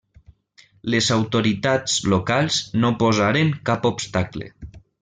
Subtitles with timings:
[0.93, 4.51] Les autoritats locals no posaren cap obstacle.